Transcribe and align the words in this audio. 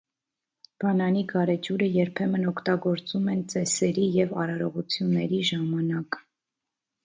Բանանի 0.83 1.21
գարեջուրը 1.33 1.89
երբեմն 1.97 2.47
օգտագործում 2.53 3.29
են 3.35 3.45
ծեսերի 3.55 4.09
և 4.19 4.35
արարողությունների 4.47 5.45
ժամանակ։ 5.55 6.23